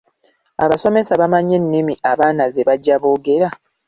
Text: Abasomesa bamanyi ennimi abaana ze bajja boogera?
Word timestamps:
Abasomesa 0.63 1.13
bamanyi 1.21 1.53
ennimi 1.59 1.93
abaana 2.11 2.43
ze 2.53 2.61
bajja 2.67 2.95
boogera? 3.01 3.49